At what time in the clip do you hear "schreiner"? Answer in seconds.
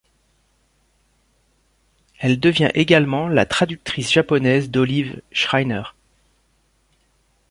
5.31-5.83